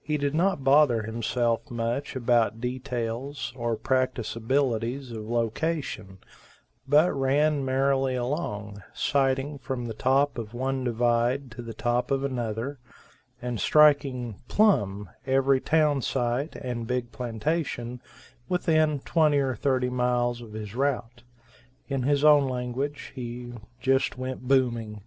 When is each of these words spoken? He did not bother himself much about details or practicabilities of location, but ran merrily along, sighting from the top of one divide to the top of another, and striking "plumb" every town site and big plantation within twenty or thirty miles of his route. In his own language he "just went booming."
He 0.00 0.16
did 0.16 0.34
not 0.34 0.64
bother 0.64 1.02
himself 1.02 1.70
much 1.70 2.16
about 2.16 2.58
details 2.58 3.52
or 3.54 3.76
practicabilities 3.76 5.10
of 5.10 5.28
location, 5.28 6.20
but 6.88 7.12
ran 7.12 7.62
merrily 7.66 8.14
along, 8.14 8.82
sighting 8.94 9.58
from 9.58 9.84
the 9.84 9.92
top 9.92 10.38
of 10.38 10.54
one 10.54 10.84
divide 10.84 11.50
to 11.50 11.60
the 11.60 11.74
top 11.74 12.10
of 12.10 12.24
another, 12.24 12.78
and 13.42 13.60
striking 13.60 14.40
"plumb" 14.48 15.10
every 15.26 15.60
town 15.60 16.00
site 16.00 16.56
and 16.56 16.86
big 16.86 17.12
plantation 17.12 18.00
within 18.48 19.00
twenty 19.00 19.36
or 19.36 19.54
thirty 19.54 19.90
miles 19.90 20.40
of 20.40 20.54
his 20.54 20.74
route. 20.74 21.24
In 21.90 22.04
his 22.04 22.24
own 22.24 22.48
language 22.48 23.12
he 23.14 23.52
"just 23.82 24.16
went 24.16 24.48
booming." 24.48 25.02